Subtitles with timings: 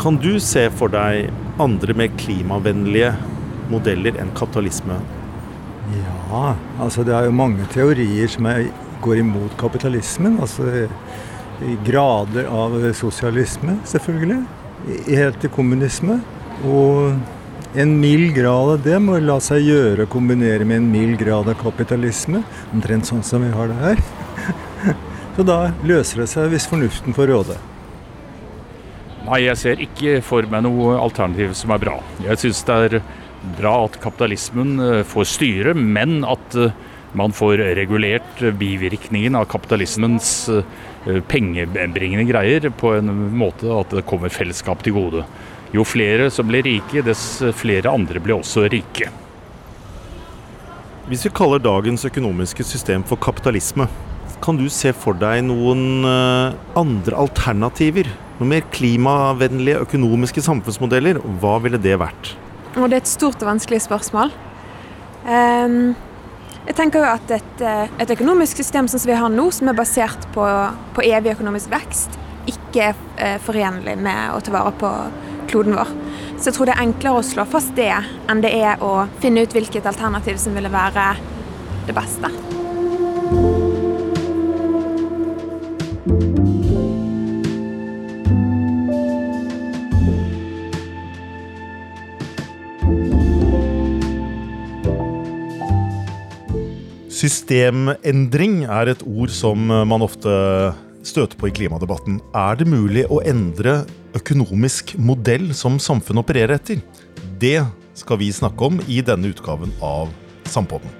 [0.00, 1.28] Kan du se for deg
[1.62, 3.12] andre mer klimavennlige
[3.72, 4.96] modeller enn kapitalisme?
[5.92, 8.48] Ja, altså det er jo mange teorier som
[9.02, 10.38] går imot kapitalismen.
[10.42, 10.88] Altså
[11.86, 14.40] grader av sosialisme, selvfølgelig.
[15.08, 16.20] Helt til kommunisme.
[16.66, 21.18] Og en mild grad av det må la seg gjøre å kombinere med en mild
[21.22, 22.42] grad av kapitalisme.
[22.74, 24.02] Omtrent sånn som vi har det her.
[25.36, 27.60] Så da løser det seg hvis fornuften får råde.
[29.22, 31.98] Nei, jeg ser ikke for meg noe alternativ som er bra.
[32.24, 32.96] Jeg syns det er
[33.58, 36.74] bra at kapitalismen eh, får styre, men at eh,
[37.18, 44.32] man får regulert bivirkningen av kapitalismens eh, pengebringende greier på en måte at det kommer
[44.32, 45.26] fellesskap til gode.
[45.72, 49.12] Jo flere som blir rike, dess flere andre blir også rike.
[51.06, 53.86] Hvis vi kaller dagens økonomiske system for kapitalisme,
[54.42, 61.80] kan du se for deg noen andre alternativer noen mer klimavennlige økonomiske samfunnsmodeller, hva ville
[61.80, 62.32] det vært?
[62.76, 64.32] Og det er et stort og vanskelig spørsmål.
[65.26, 65.92] Um,
[66.62, 69.74] jeg tenker jo at et, eh, et, økonomisk system som vi har nå, som er
[69.74, 70.44] basert på,
[70.94, 74.92] på evig økonomisk vekst, ikke er eh, forenlig med å ta vare på
[75.50, 75.90] kloden vår.
[76.38, 79.42] Så jeg tror det er enklere å slå fast det enn det er å finne
[79.42, 81.12] ut hvilket alternativ som ville være
[81.88, 82.30] det beste.
[97.22, 100.32] Systemendring er et ord som man ofte
[101.06, 102.16] støter på i klimadebatten.
[102.34, 103.84] Er det mulig å endre
[104.18, 106.82] økonomisk modell som samfunnet opererer etter?
[107.38, 107.60] Det
[107.94, 110.10] skal vi snakke om i denne utgaven av
[110.50, 110.90] Sampodden.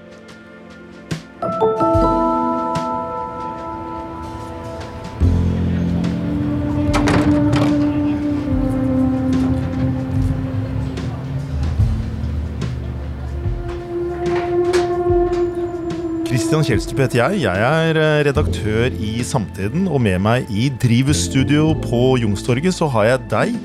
[16.53, 17.37] Christian Kjelstrup heter jeg.
[17.47, 19.87] Jeg er eh, redaktør i Samtiden.
[19.89, 23.55] Og med meg i Drivhusstudio på Youngstorget så har jeg deg,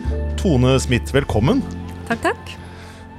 [0.40, 1.12] Tone Smith.
[1.12, 1.60] Velkommen.
[2.08, 2.54] Takk, takk.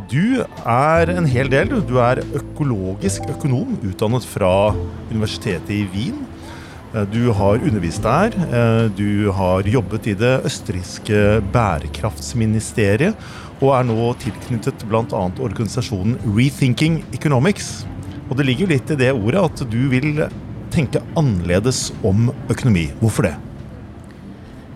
[0.09, 1.75] Du er en hel del.
[1.85, 4.71] Du er økologisk økonom, utdannet fra
[5.11, 6.17] Universitetet i Wien.
[6.95, 8.33] Eh, du har undervist der.
[8.49, 13.29] Eh, du har jobbet i det østerrikske bærekraftsministeriet,
[13.61, 15.23] og er nå tilknyttet bl.a.
[15.29, 17.83] organisasjonen Rethinking Economics.
[18.29, 20.23] Og det ligger litt i det ordet at du vil
[20.73, 22.89] tenke annerledes om økonomi.
[23.01, 23.35] Hvorfor det?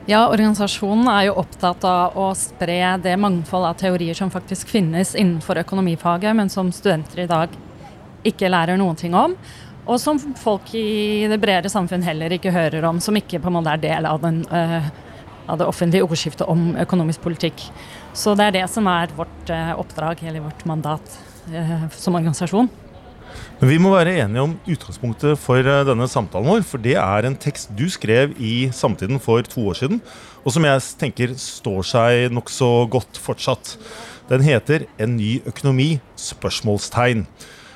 [0.10, 5.14] Ja, Organisasjonen er jo opptatt av å spre det mangfold av teorier som faktisk finnes
[5.16, 7.54] innenfor økonomifaget, men som studenter i dag
[8.28, 9.38] ikke lærer noen ting om.
[9.84, 13.58] Og som folk i det bredere samfunn heller ikke hører om, som ikke på en
[13.62, 14.92] måte er del av, den, uh,
[15.48, 17.64] av det offentlige ordskiftet om økonomisk politikk.
[18.12, 21.20] Så det er det som er vårt uh, oppdrag, eller vårt mandat
[21.52, 22.72] uh, som organisasjon.
[23.60, 26.66] Men vi må være enige om utgangspunktet for eh, denne samtalen vår.
[26.68, 30.02] For det er en tekst du skrev i Samtiden for to år siden,
[30.44, 33.78] og som jeg tenker står seg nokså godt fortsatt.
[34.30, 37.26] Den heter 'En ny økonomi?' spørsmålstegn.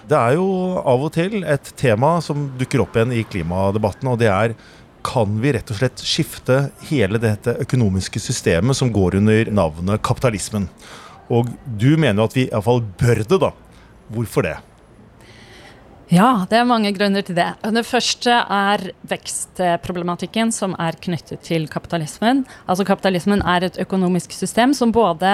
[0.07, 4.19] Det er jo av og til et tema som dukker opp igjen i klimadebatten, og
[4.19, 4.56] det er
[5.03, 10.68] kan vi rett og slett skifte hele dette økonomiske systemet som går under navnet kapitalismen?
[11.31, 13.51] Og du mener jo at vi iallfall bør det, da.
[14.12, 14.56] Hvorfor det?
[16.07, 17.50] Ja, det er mange grunner til det.
[17.75, 22.45] Det første er vekstproblematikken som er knyttet til kapitalismen.
[22.63, 25.34] Altså Kapitalismen er et økonomisk system som både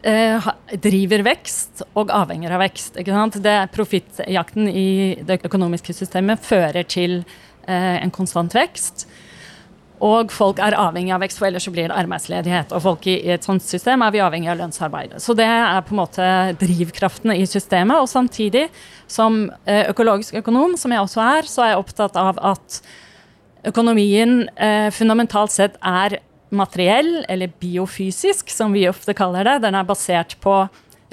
[0.00, 0.48] eh,
[0.80, 2.96] driver vekst og avhenger av vekst.
[3.02, 3.36] Ikke sant?
[3.44, 4.88] Det Profittjakten i
[5.28, 7.20] det økonomiske systemet fører til
[7.68, 9.04] eh, en konstant vekst.
[10.00, 12.72] Og folk er avhengig av vekst, for ellers så blir det arbeidsledighet.
[12.72, 15.18] Og folk i, et sånt system er vi avhengig av lønnsarbeid.
[15.20, 16.28] Så det er på en måte
[16.62, 18.00] drivkraftene i systemet.
[18.00, 18.68] Og samtidig,
[19.10, 22.80] som eh, økologisk økonom, som jeg også er, så er jeg opptatt av at
[23.68, 26.16] økonomien eh, fundamentalt sett er
[26.50, 29.58] materiell, eller biofysisk, som vi ofte kaller det.
[29.66, 30.62] Den er basert på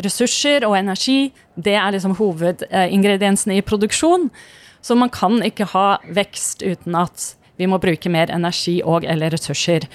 [0.04, 1.34] ressurser og energi.
[1.56, 4.30] Det er liksom hovedingrediensene i produksjon.
[4.82, 9.34] Så man kan ikke ha vekst uten at vi må bruke mer energi og eller
[9.34, 9.90] ressurser.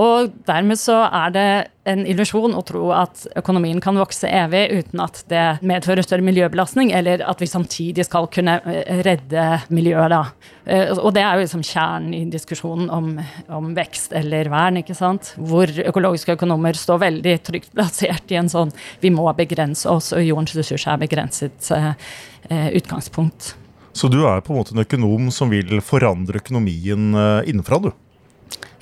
[0.00, 1.48] Og dermed så er det
[1.86, 6.90] en illusjon å tro at økonomien kan vokse evig uten at det medfører større miljøbelastning,
[6.96, 10.50] eller at vi samtidig skal kunne eh, redde miljøet, da.
[10.66, 13.12] Eh, og det er jo liksom kjernen i diskusjonen om,
[13.54, 15.36] om vekst eller vern, ikke sant.
[15.38, 18.74] Hvor økologiske økonomer står veldig trygt plassert i en sånn
[19.04, 23.54] vi må begrense oss, og jordens ressurser er begrenset eh, utgangspunkt.
[23.94, 27.92] Så du er på en måte en økonom som vil forandre økonomien eh, innenfra, du?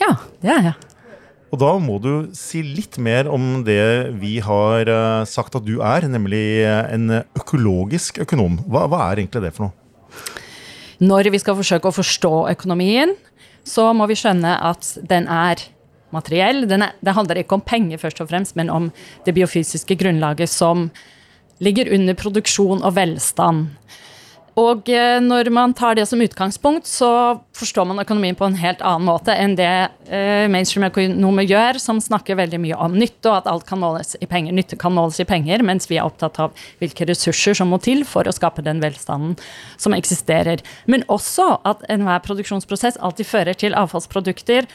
[0.00, 0.88] Ja, det er jeg.
[1.52, 5.82] Og da må du si litt mer om det vi har uh, sagt at du
[5.84, 8.56] er, nemlig en økologisk økonom.
[8.64, 9.76] Hva, hva er egentlig det for noe?
[11.04, 13.12] Når vi skal forsøke å forstå økonomien,
[13.68, 15.60] så må vi skjønne at den er
[16.14, 16.64] materiell.
[16.70, 18.88] Den er, det handler ikke om penger, først og fremst, men om
[19.26, 20.88] det biofysiske grunnlaget som
[21.62, 23.68] ligger under produksjon og velstand.
[24.60, 27.08] Og eh, når man tar det som utgangspunkt, så
[27.56, 29.68] forstår man økonomien på en helt annen måte enn det
[30.12, 34.28] eh, mainstream-økonomer gjør, som snakker veldig mye om nytte, og at alt kan måles i
[34.28, 34.52] penger.
[34.52, 38.04] Nytte kan måles i penger, mens vi er opptatt av hvilke ressurser som må til
[38.08, 39.38] for å skape den velstanden
[39.80, 40.60] som eksisterer.
[40.84, 44.68] Men også at enhver produksjonsprosess alltid fører til avfallsprodukter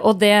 [0.00, 0.36] og det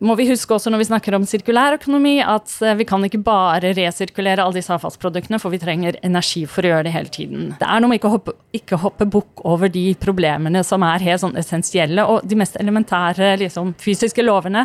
[0.00, 3.20] må vi huske også når vi snakker om sirkulær økonomi, at uh, vi kan ikke
[3.24, 7.50] bare resirkulere alle disse avfallsproduktene, for vi trenger energi for å gjøre det hele tiden.
[7.60, 11.04] Det er noe med ikke å hoppe, ikke hoppe bukk over de problemene som er
[11.04, 14.64] helt sånn essensielle, og de mest elementære liksom, fysiske lovene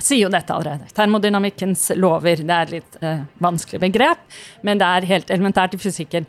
[0.00, 0.88] sier jo dette allerede.
[0.96, 2.40] Termodynamikkens lover.
[2.46, 4.22] Det er litt eh, vanskelig begrep,
[4.66, 6.28] men det er helt elementært i fysikken.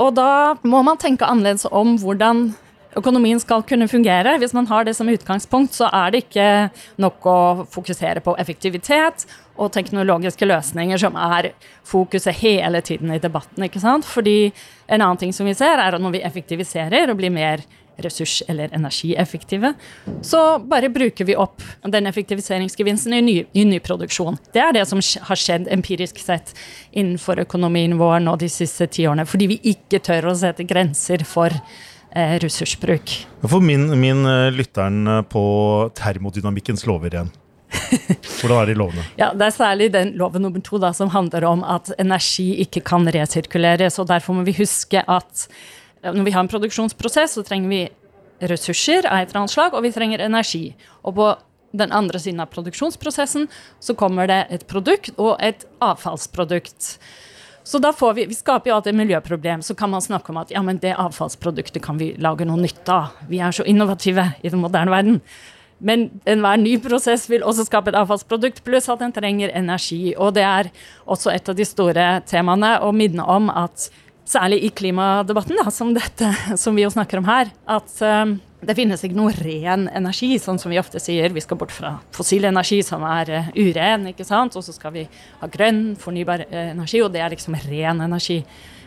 [0.00, 2.52] Og da må man tenke annerledes om hvordan
[2.98, 4.36] økonomien skal kunne fungere.
[4.38, 6.48] Hvis man har det som utgangspunkt, så er det ikke
[7.02, 7.38] nok å
[7.72, 11.52] fokusere på effektivitet og teknologiske løsninger som er
[11.88, 13.64] fokuset hele tiden i debatten.
[13.64, 14.08] ikke sant?
[14.08, 14.52] Fordi
[14.88, 17.64] en annen ting som vi ser, er at når vi effektiviserer og blir mer
[18.02, 19.74] ressurs- eller energieffektive,
[20.22, 24.38] så bare bruker vi opp den effektiviseringsgevinsten i, ny, i nyproduksjon.
[24.52, 26.54] Det er det som har skjedd empirisk sett
[26.90, 29.28] innenfor økonomien vår nå de siste ti årene.
[29.28, 31.52] Fordi vi ikke tør å sette grenser for
[32.14, 33.14] ressursbruk.
[33.42, 35.44] For min, min eh, lytteren eh, på
[35.98, 37.30] termodynamikkens lover igjen.
[37.72, 39.04] Hvordan er de lovene?
[39.20, 42.82] Ja, Det er særlig den loven nummer to da, som handler om at energi ikke
[42.84, 43.98] kan resirkuleres.
[43.98, 45.46] og Derfor må vi huske at
[46.02, 47.82] når vi har en produksjonsprosess, så trenger vi
[48.50, 50.74] ressurser av et eller annet slag, og vi trenger energi.
[51.06, 51.28] Og på
[51.78, 53.46] den andre siden av produksjonsprosessen
[53.80, 56.96] så kommer det et produkt og et avfallsprodukt.
[57.64, 59.62] Så da får vi, vi skaper jo alltid et miljøproblem.
[59.62, 62.88] Så kan man snakke om at ja, men det avfallsproduktet kan vi lage noe nytt
[62.90, 63.14] av.
[63.30, 65.20] Vi er så innovative i den moderne verden.
[65.82, 70.14] Men enhver ny prosess vil også skape et avfallsprodukt, pluss at den trenger energi.
[70.14, 70.70] Og det er
[71.10, 73.88] også et av de store temaene å minne om at
[74.28, 78.76] særlig i klimadebatten, da, som dette som vi jo snakker om her, at um, det
[78.78, 81.32] finnes ikke noe ren energi, sånn som vi ofte sier.
[81.34, 84.54] Vi skal bort fra fossil energi, som er uh, uren, ikke sant?
[84.56, 85.06] og så skal vi
[85.40, 88.42] ha grønn, fornybar uh, energi, og det er liksom ren energi.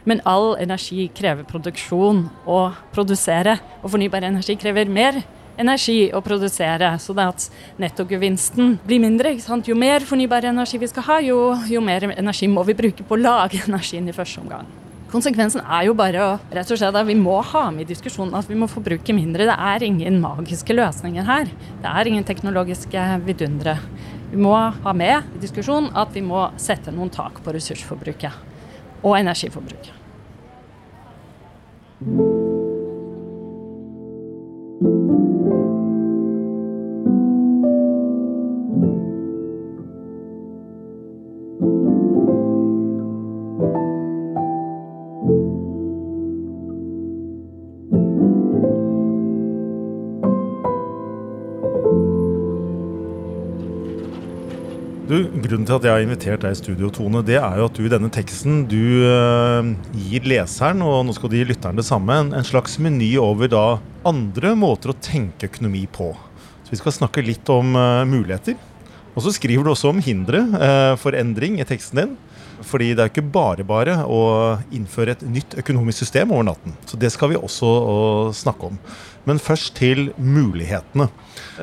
[0.07, 2.59] Men all energi krever produksjon å
[2.95, 5.19] produsere, og fornybar energi krever mer
[5.59, 6.93] energi å produsere.
[7.01, 7.49] Så det at
[7.81, 9.33] nettogevinsten blir mindre.
[9.33, 9.67] ikke sant?
[9.67, 13.17] Jo mer fornybar energi vi skal ha, jo, jo mer energi må vi bruke på
[13.17, 14.84] å lage energien i første omgang.
[15.15, 18.35] Konsekvensen er jo bare å rett og slett at vi må ha med i diskusjonen
[18.35, 19.45] at vi må forbruke mindre.
[19.47, 21.47] Det er ingen magiske løsninger her.
[21.79, 23.77] Det er ingen teknologiske vidundere.
[24.33, 28.35] Vi må ha med i diskusjonen at vi må sette noen tak på ressursforbruket
[29.05, 29.93] og energiforbruket.
[55.43, 57.85] Grunnen til at jeg har invitert deg i studio, Tone, det er jo at du
[57.85, 62.17] i denne teksten du uh, gir leseren, og nå skal du gi lytteren det samme,
[62.27, 63.65] en, slags meny over da
[64.07, 66.11] andre måter å tenke økonomi på.
[66.65, 68.57] Så vi skal snakke litt om uh, muligheter.
[69.15, 72.15] Og så skriver du også om hindre uh, for endring i teksten din.
[72.65, 74.21] Fordi det er ikke bare bare å
[74.73, 76.73] innføre et nytt økonomisk system over natten.
[76.89, 77.69] Så det skal vi også
[78.35, 78.79] snakke om.
[79.25, 81.07] Men først til mulighetene.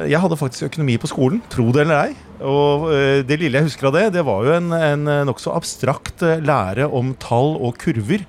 [0.08, 2.14] Jeg hadde faktisk økonomi på skolen, tro det eller ei.
[2.42, 6.24] Og eh, det lille jeg husker av det, det var jo en, en nokså abstrakt
[6.26, 8.26] eh, lære om tall og kurver.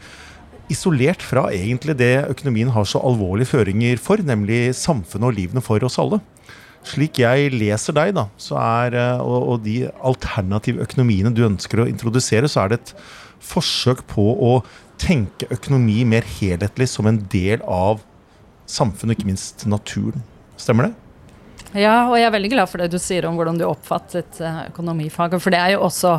[0.73, 5.85] Isolert fra egentlig det økonomien har så alvorlige føringer for, nemlig samfunnet og livene for
[5.85, 6.21] oss alle.
[6.83, 8.27] Slik jeg leser deg, da,
[8.59, 12.95] er, eh, og, og de alternative økonomiene du ønsker å introdusere, så er det et
[13.43, 14.57] forsøk på å
[15.01, 18.03] tenke økonomi mer helhetlig som en del av
[18.69, 20.23] samfunnet, ikke minst naturen.
[20.59, 20.93] Stemmer det?
[21.73, 24.65] Ja, og jeg er veldig glad for det du sier om hvordan du oppfattet eh,
[24.69, 25.41] økonomifaget.
[25.41, 26.17] For det er jo også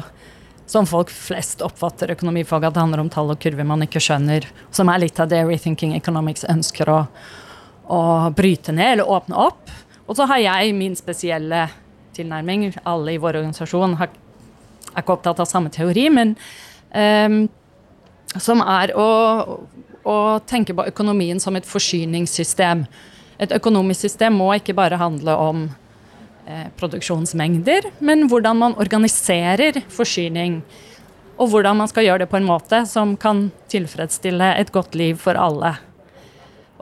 [0.67, 4.47] som folk flest oppfatter økonomifaget, at det handler om tall og kurver man ikke skjønner.
[4.75, 7.01] Som er litt av det Rethinking Economics ønsker å,
[7.93, 8.01] å
[8.35, 9.73] bryte ned eller åpne opp.
[10.07, 11.67] Og så har jeg min spesielle
[12.17, 12.69] tilnærming.
[12.85, 14.13] Alle i vår organisasjon har,
[14.93, 16.37] er ikke opptatt av samme teori, men
[16.93, 17.41] um,
[18.35, 19.09] som er å,
[20.05, 22.85] å tenke på økonomien som et forsyningssystem
[23.43, 25.65] et økonomisk system må ikke bare handle om
[26.47, 30.61] eh, produksjonsmengder, men hvordan man organiserer forsyning.
[31.35, 35.19] Og hvordan man skal gjøre det på en måte som kan tilfredsstille et godt liv
[35.19, 35.75] for alle.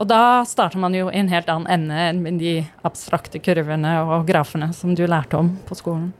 [0.01, 3.99] Og da starter man jo i en helt annen ende enn med de abstrakte kurvene
[4.07, 6.11] og grafene som du lærte om på skolen.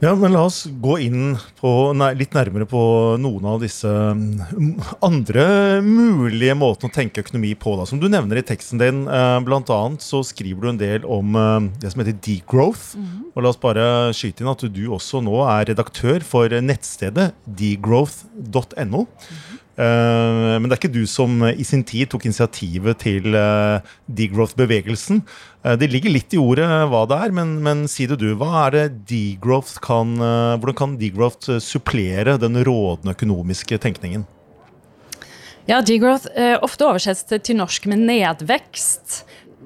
[0.00, 2.80] Ja, men La oss gå inn på, nei, litt nærmere på
[3.20, 4.70] noen av disse mm,
[5.04, 5.44] andre
[5.84, 7.74] mulige måtene å tenke økonomi på.
[7.76, 7.84] Da.
[7.84, 9.42] Som du nevner i teksten din, bl.a.
[9.44, 12.96] blant annet så skriver du en del om eh, det som heter degrowth.
[12.96, 13.28] Mm -hmm.
[13.34, 19.04] Og La oss bare skyte inn at du også nå er redaktør for nettstedet degrowth.no.
[19.04, 19.59] Mm -hmm.
[19.80, 23.80] Eh, men det er ikke du som i sin tid tok initiativet til uh,
[24.12, 25.22] degrowth-bevegelsen.
[25.80, 28.30] Det ligger litt i ordet hva det er, men, men si det du.
[28.40, 34.24] Hva er det degrowth kan, hvordan kan degrowth supplere den rådende økonomiske tenkningen?
[35.68, 36.32] Ja, degrowth
[36.64, 39.20] ofte oversettes til norsk med nedvekst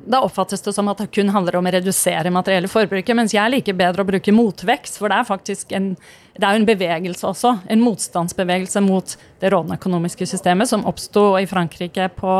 [0.07, 3.53] da oppfattes det som at det kun handler om å redusere materielle forbruket, mens jeg
[3.53, 5.95] liker bedre å bruke motvekst, for det er faktisk en,
[6.35, 7.53] det er jo en bevegelse også.
[7.71, 12.33] En motstandsbevegelse mot det rådende økonomiske systemet som oppsto i Frankrike på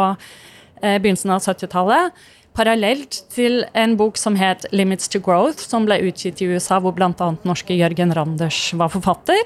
[0.83, 2.25] eh, begynnelsen av 70-tallet.
[2.55, 6.95] Parallelt til en bok som het 'Limits to Growth', som ble utgitt i USA, hvor
[6.95, 7.35] bl.a.
[7.43, 9.43] norske Jørgen Randers var forfatter.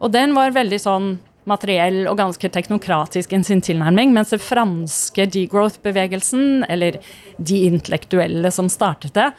[0.00, 5.26] Og den var veldig sånn materiell og ganske teknokratisk i sin tilnærming, mens den franske
[5.26, 7.00] degrowth-bevegelsen, eller
[7.38, 9.30] de intellektuelle som startet det,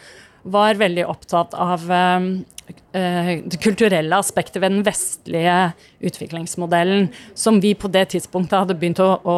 [0.43, 2.29] var veldig opptatt av uh,
[2.91, 5.57] det kulturelle aspektet ved den vestlige
[5.99, 9.37] utviklingsmodellen, som vi på det tidspunktet hadde begynt å, å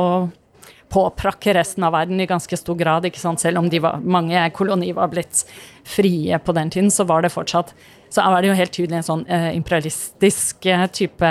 [0.93, 3.07] påprakke resten av verden i ganske stor grad.
[3.09, 3.41] ikke sant?
[3.41, 5.43] Selv om var, mange kolonier var blitt
[5.83, 7.73] frie på den tiden, så var det fortsatt
[8.13, 11.29] så er det jo helt tydelig en sånn eh, imperialistisk eh, type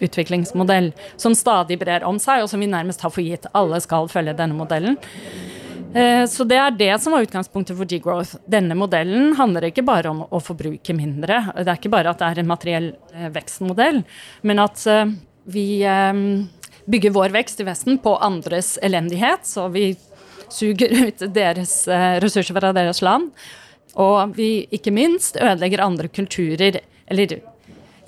[0.00, 3.50] utviklingsmodell som stadig brer om seg, og som vi nærmest har for gitt.
[3.58, 4.96] Alle skal følge denne modellen.
[5.94, 8.36] Eh, så det er det som var utgangspunktet for degrowth.
[8.48, 11.42] Denne modellen handler ikke bare om å forbruke mindre.
[11.58, 14.00] Det er ikke bare at det er en materiell eh, vekstmodell,
[14.48, 15.12] men at eh,
[15.52, 15.66] vi
[16.92, 19.44] bygger vår vekst i Vesten på andres elendighet.
[19.46, 19.90] Så vi
[20.52, 21.82] suger ut deres
[22.22, 23.32] ressurser fra deres land.
[23.98, 26.78] Og vi ikke minst ødelegger andre kulturer,
[27.10, 27.40] eller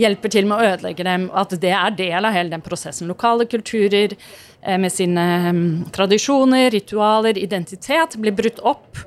[0.01, 1.27] hjelper til med å ødelegge dem.
[1.35, 3.11] At det er del av hele den prosessen.
[3.11, 4.15] Lokale kulturer
[4.81, 9.03] med sine um, tradisjoner, ritualer, identitet blir brutt opp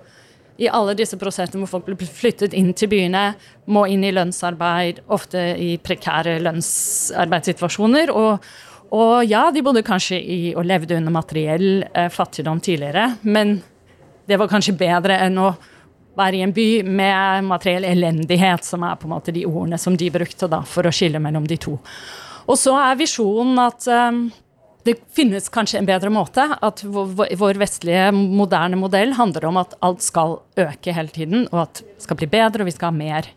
[0.58, 3.32] i alle disse prosessene hvor folk blir flyttet inn til byene,
[3.70, 8.12] må inn i lønnsarbeid, ofte i prekære lønnsarbeidssituasjoner.
[8.14, 8.48] Og,
[8.98, 13.60] og ja, de bodde kanskje i og levde under materiell eh, fattigdom tidligere, men
[14.28, 15.52] det var kanskje bedre enn å
[16.18, 19.96] være i en by med materiell elendighet, som er på en måte de ordene som
[19.98, 21.78] de brukte da, for å skille mellom de to.
[22.48, 24.26] Og så er visjonen at um,
[24.88, 26.46] det finnes kanskje en bedre måte.
[26.64, 31.84] At vår vestlige, moderne modell handler om at alt skal øke hele tiden, og at
[31.84, 33.30] det skal bli bedre, og vi skal ha mer.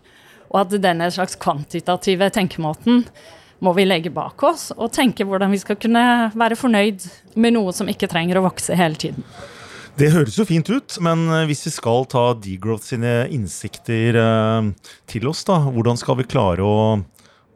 [0.51, 3.05] Og at denne slags kvantitative tenkemåten
[3.61, 6.03] må vi legge bak oss, og tenke hvordan vi skal kunne
[6.33, 7.05] være fornøyd
[7.37, 9.27] med noe som ikke trenger å vokse hele tiden.
[10.01, 14.69] Det høres jo fint ut, men eh, hvis vi skal ta Degrowth sine innsikter eh,
[15.11, 16.77] til oss, da, hvordan skal vi klare å,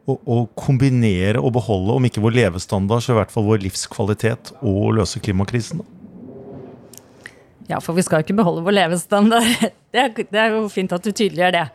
[0.05, 4.53] å, å, kombinere og beholde, om ikke vår levestandard, så i hvert fall vår livskvalitet,
[4.61, 5.81] og løse klimakrisen?
[7.65, 9.49] Ja, for vi skal jo ikke beholde vår levestandard.
[9.95, 11.67] Det er, det er jo fint at du tydeliggjør det.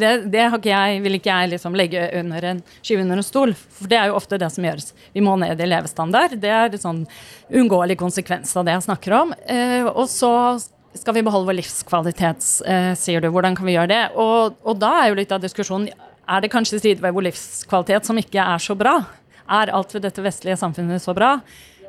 [0.00, 3.52] Det, det ikke jeg, vil ikke jeg liksom legge under en skyve under en stol,
[3.52, 4.94] for det er jo ofte det som gjøres.
[5.12, 6.38] Vi må ned i levestandard.
[6.40, 7.02] Det er en sånn
[7.52, 9.34] uunngåelig konsekvens av det jeg snakker om.
[9.44, 10.32] Eh, og så
[10.96, 13.28] skal vi beholde vår livskvalitet, eh, sier du.
[13.32, 14.02] Hvordan kan vi gjøre det?
[14.16, 15.92] Og, og da er jo litt av diskusjonen
[16.26, 18.98] er det kanskje sider ved vår livskvalitet som ikke er så bra?
[19.46, 21.36] Er alt ved dette vestlige samfunnet så bra?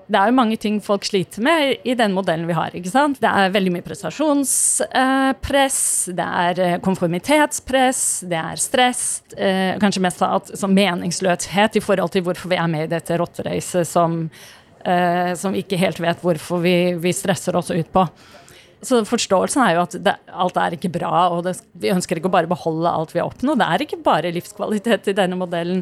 [0.08, 2.72] det er jo mange ting folk sliter med i den modellen vi har.
[2.76, 3.20] ikke sant?
[3.22, 5.80] Det er veldig mye prestasjonspress,
[6.16, 9.02] det er eh, konformitetspress, det er stress.
[9.36, 13.20] Eh, kanskje mest av sånn meningsløshet i forhold til hvorfor vi er med i dette
[13.20, 14.12] rotteracet som,
[14.86, 18.08] eh, som vi ikke helt vet hvorfor vi, vi, stresser oss ut på.
[18.86, 22.30] Så forståelsen er jo at det, alt er ikke bra, og det, vi ønsker ikke
[22.30, 23.62] å bare beholde alt vi har oppnådd.
[23.62, 25.82] Det er ikke bare livskvalitet i denne modellen.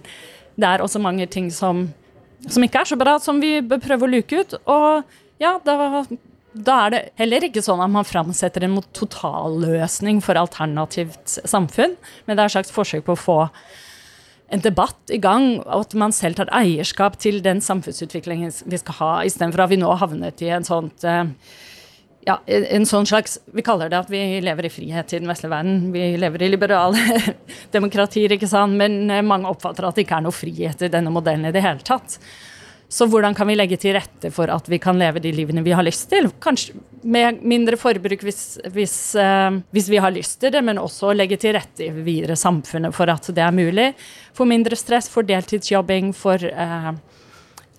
[0.55, 1.89] Det er også mange ting som
[2.51, 4.55] som ikke er så bra, som vi bør prøve å luke ut.
[4.69, 6.03] Og ja, da,
[6.53, 12.35] da er det heller ikke sånn at man framsetter en totalløsning for alternativt samfunn, men
[12.35, 13.39] det er et slags forsøk på å få
[14.53, 18.99] en debatt i gang, og at man selv tar eierskap til den samfunnsutviklingen vi skal
[18.99, 21.25] ha, istedenfor at vi nå har havnet i en sånt uh,
[22.25, 25.53] ja, en sånn slags Vi kaller det at vi lever i frihet i den vestlige
[25.53, 25.91] verden.
[25.93, 27.21] Vi lever i liberale
[27.75, 28.77] demokratier, ikke sant.
[28.79, 31.63] Men eh, mange oppfatter at det ikke er noe frihet i denne modellen i det
[31.65, 32.17] hele tatt.
[32.95, 35.73] Så hvordan kan vi legge til rette for at vi kan leve de livene vi
[35.75, 36.29] har lyst til?
[36.41, 41.13] Kanskje med mindre forbruk hvis, hvis, uh, hvis vi har lyst til det, men også
[41.17, 43.89] legge til rette i videre samfunnet for at det er mulig.
[44.37, 46.93] For mindre stress, for deltidsjobbing, for, uh,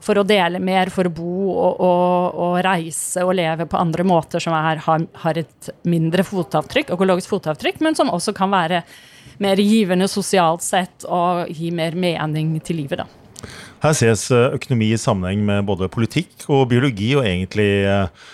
[0.07, 4.07] for å dele mer, for å bo og, og, og, reise og leve på andre
[4.07, 8.85] måter som er, har, har et mindre fotavtrykk, økologisk fotavtrykk, men som også kan være
[9.43, 13.03] mer givende sosialt sett og gi mer mening til livet.
[13.03, 13.09] da.
[13.83, 18.29] Her ses økonomi i sammenheng med både politikk og biologi, og egentlig eh,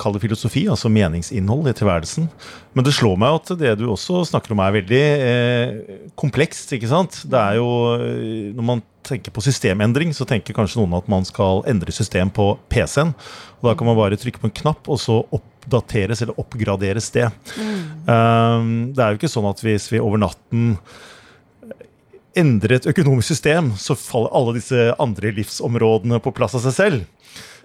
[0.00, 2.30] Kall det filosofi, altså meningsinnhold i tilværelsen.
[2.72, 6.72] Men det slår meg at det du også snakker om, er veldig eh, komplekst.
[6.72, 7.18] ikke sant?
[7.28, 7.66] Det er jo,
[7.98, 12.32] eh, Når man tenker på systemendring, så tenker kanskje noen at man skal endre system
[12.32, 13.12] på PC-en.
[13.60, 17.28] og Da kan man bare trykke på en knapp, og så oppdateres eller oppgraderes det.
[17.60, 17.76] Mm.
[18.08, 20.78] Um, det er jo ikke sånn at hvis vi over natten
[22.38, 27.08] endrer et økonomisk system, så faller alle disse andre livsområdene på plass av seg selv.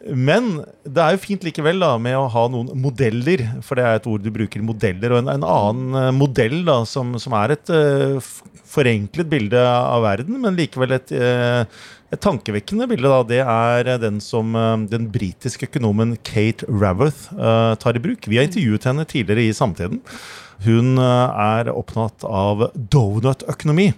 [0.04, 4.00] Men det er jo fint likevel da, med å ha noen modeller, for det er
[4.00, 5.16] et ord du bruker, modeller.
[5.16, 8.32] Og en, en annen uh, modell da, som, som er et uh,
[8.76, 11.64] forenklet bilde av verden, men likevel et, uh,
[12.14, 14.54] et tankevekkende bilde, da, det er den som
[14.92, 17.32] den britiske økonomen Kate Raworth
[17.82, 18.30] tar i bruk.
[18.30, 20.04] Vi har intervjuet henne tidligere i Samtiden.
[20.64, 23.90] Hun er opptatt av donut-økonomi.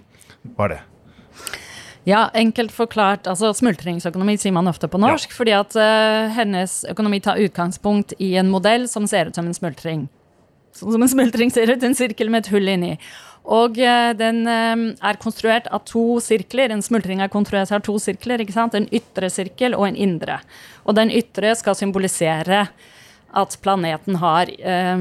[0.56, 0.80] Hva er det?
[2.08, 3.26] Ja, enkelt forklart.
[3.28, 5.36] altså Smultringsøkonomi sier man ofte på norsk, ja.
[5.36, 9.56] fordi at uh, hennes økonomi tar utgangspunkt i en modell som ser ut som en
[9.56, 10.06] smultring.
[10.72, 12.94] Som en smultring ser ut, en sirkel med et hull inni.
[13.44, 16.72] Og uh, den uh, er konstruert av to sirkler.
[16.72, 18.40] En smultring er konstruert av to sirkler.
[18.40, 18.78] ikke sant?
[18.78, 20.40] En ytre sirkel og en indre.
[20.88, 22.68] Og den ytre skal symbolisere
[23.36, 25.00] at planeten har eh,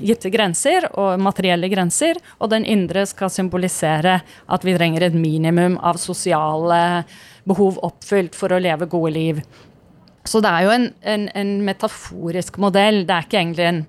[0.00, 5.76] gitte grenser og materielle grenser, og den indre skal symbolisere at vi trenger et minimum
[5.84, 7.04] av sosiale
[7.46, 9.42] behov oppfylt for å leve gode liv.
[10.26, 13.04] Så det er jo en, en, en metaforisk modell.
[13.06, 13.84] Det er ikke egentlig en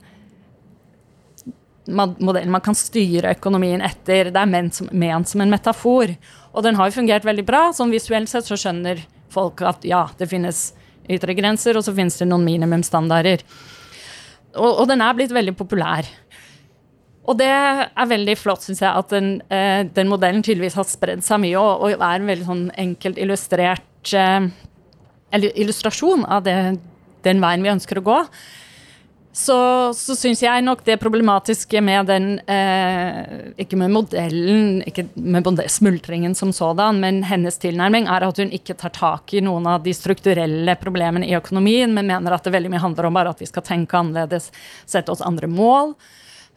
[2.21, 4.31] modell man kan styre økonomien etter.
[4.33, 6.13] Det er ment som, ment som en metafor.
[6.53, 7.63] Og den har jo fungert veldig bra.
[7.73, 9.01] Sånn visuelt sett så skjønner
[9.33, 10.69] folk at ja, det finnes
[11.09, 13.43] ytre grenser, og så finnes det noen minimumsstandarder.
[14.57, 16.07] Og, og, den er blitt veldig populær.
[17.27, 21.25] Og det er veldig flott, syns jeg, at den, eh, den, modellen tydeligvis har spredd
[21.25, 24.47] seg mye og, og, er en veldig sånn enkelt illustrert eh,
[25.35, 26.55] illustrasjon av det,
[27.27, 28.21] den veien vi ønsker å gå
[29.37, 35.61] så, så syns jeg nok det problematiske med den eh, Ikke med modellen, ikke med
[35.69, 39.83] smultringen som sådan, men hennes tilnærming er at hun ikke tar tak i noen av
[39.85, 43.43] de strukturelle problemene i økonomien, men mener at det veldig mye handler om bare at
[43.43, 44.49] vi skal tenke annerledes,
[44.89, 45.93] sette oss andre mål.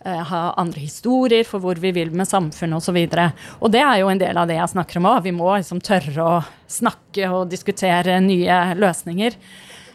[0.01, 2.97] Eh, ha andre historier for hvor vi vil med samfunnet osv.
[2.97, 5.27] Og, så og det er jo en del av det jeg snakker om òg.
[5.29, 6.38] Vi må liksom tørre å
[6.81, 9.37] snakke og diskutere nye løsninger.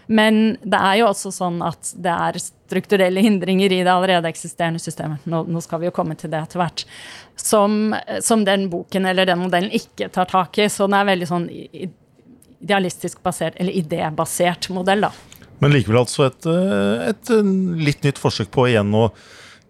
[0.05, 4.81] Men det er jo også sånn at det er strukturelle hindringer i det allerede eksisterende
[4.81, 5.25] systemet.
[5.29, 6.85] Nå, nå skal vi jo komme til det etter hvert.
[7.37, 10.69] Som, som, den boken eller den modellen ikke tar tak i.
[10.71, 11.47] Så den er veldig sånn
[12.65, 15.13] idealistisk basert, eller idébasert modell, da.
[15.61, 16.47] Men likevel altså et,
[17.09, 17.33] et
[17.79, 19.07] litt nytt forsøk på igjen å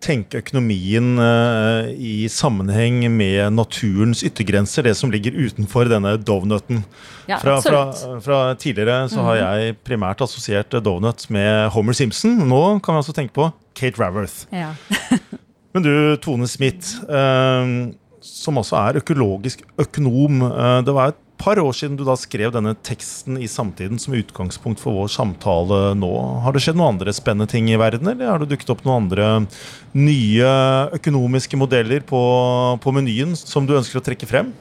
[0.06, 6.84] tenke økonomien uh, i sammenheng med naturens yttergrenser, det som ligger utenfor denne donuten.
[7.30, 7.82] Ja, fra, fra,
[8.22, 9.44] fra, tidligere så har mhm.
[9.44, 12.38] jeg primært assosiert donut med Homer Simpson.
[12.46, 14.46] Nå kan vi altså tenke på Kate Raworth.
[14.54, 14.74] Ja.
[15.76, 17.92] Men du, Tone Smith, uh,
[18.26, 20.46] som også er økologisk økonom.
[20.86, 24.82] Det var et par år siden du da skrev denne teksten i Samtiden som utgangspunkt
[24.82, 26.12] for vår samtale nå.
[26.46, 29.06] Har det skjedd noen andre spennende ting i verden, eller har det dukket opp noen
[29.06, 29.30] andre
[29.96, 30.52] nye
[30.98, 32.22] økonomiske modeller på,
[32.82, 34.54] på menyen som du ønsker å trekke frem?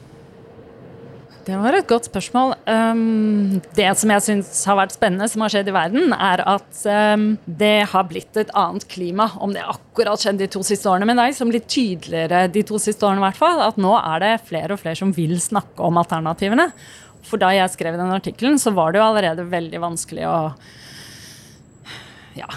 [1.45, 2.55] Det var et godt spørsmål.
[2.65, 6.79] Um, det som jeg syns har vært spennende, som har skjedd i verden, er at
[7.13, 9.27] um, det har blitt et annet klima.
[9.37, 12.65] Om det akkurat skjedde de to siste årene, med deg, som liksom litt tydeligere de
[12.65, 15.37] to siste årene i hvert fall, at nå er det flere og flere som vil
[15.41, 16.71] snakke om alternativene.
[17.25, 20.39] For da jeg skrev den artikkelen, så var det jo allerede veldig vanskelig å
[22.35, 22.49] Ja.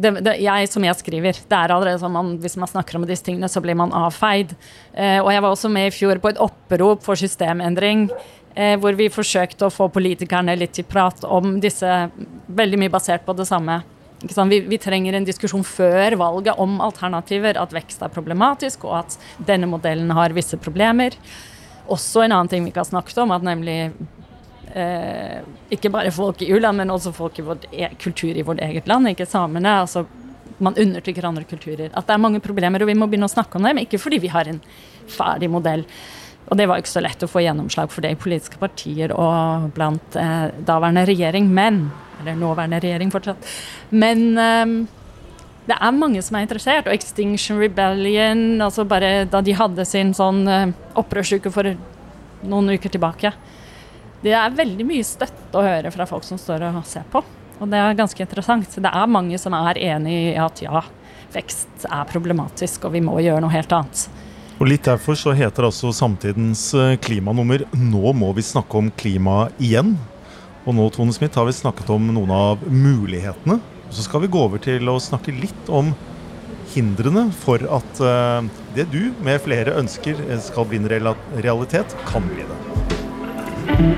[0.00, 3.04] Det, det, jeg, som jeg skriver, det er allerede sånn man, Hvis man snakker om
[3.08, 4.54] disse tingene, så blir man avfeid.
[4.94, 8.08] Eh, og jeg var også med i fjor på et opprop for systemendring.
[8.54, 11.86] Eh, hvor vi forsøkte å få politikerne litt til prat om disse,
[12.48, 13.82] veldig mye basert på det samme.
[14.20, 19.16] Vi, vi, trenger en diskusjon før valget om alternativer, at vekst er problematisk, og at
[19.48, 21.16] denne modellen har visse problemer.
[21.90, 23.78] Også en annen ting vi ikke har snakket om, at nemlig
[24.74, 25.40] eh,
[25.74, 28.88] ikke bare folk i u-land, men også folk i vårt e kultur i vårt eget
[28.88, 29.80] land, ikke samene.
[29.80, 30.06] altså
[30.60, 31.90] man undertrykker andre kulturer.
[31.94, 33.80] At det er mange problemer, og vi må begynne å snakke om dem.
[33.80, 34.60] Ikke fordi vi har en
[35.08, 35.86] ferdig modell,
[36.50, 39.68] Og det var ikke så lett å få gjennomslag for det i politiske partier og
[39.76, 43.46] blant eh, daværende regjering, men Eller nåværende regjering fortsatt.
[43.90, 44.72] Men eh,
[45.68, 46.88] det er mange som er interessert.
[46.88, 51.70] Og Extinction Rebellion, altså bare da de hadde sin sånn eh, opprørsuke for
[52.42, 53.32] noen uker tilbake.
[54.20, 57.22] Det er veldig mye støtte å høre fra folk som står og ser på.
[57.60, 58.68] Og det er ganske interessant.
[58.76, 60.82] Det er mange som er enig i at ja,
[61.32, 64.06] vekst er problematisk, og vi må gjøre noe helt annet.
[64.60, 69.48] Og Litt derfor så heter altså samtidens eh, klimanummer 'Nå må vi snakke om klima
[69.56, 69.96] igjen'.
[70.68, 73.56] Og nå Tone Smith, har vi snakket om noen av mulighetene.
[73.88, 75.94] Så skal vi gå over til å snakke litt om
[76.74, 78.44] hindrene for at uh,
[78.76, 82.69] det du med flere ønsker eh, skal bli en realitet, kan bli det.
[83.80, 83.88] Hvis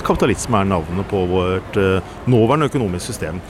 [0.00, 3.44] kapitalisme er navnet på vårt uh, nåværende økonomiske system,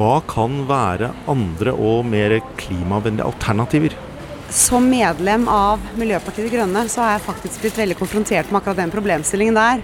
[0.00, 4.07] hva kan være andre og mer klimavennlige alternativer?
[4.48, 8.78] Som medlem av Miljøpartiet De Grønne så har jeg faktisk blitt veldig konfrontert med akkurat
[8.80, 9.82] den problemstillingen der.